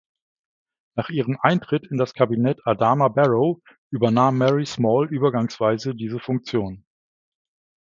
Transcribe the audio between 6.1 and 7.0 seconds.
Funktion.